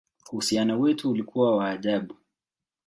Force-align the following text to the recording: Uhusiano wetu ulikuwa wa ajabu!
Uhusiano 0.31 0.79
wetu 0.79 1.11
ulikuwa 1.11 1.57
wa 1.57 1.69
ajabu! 1.69 2.15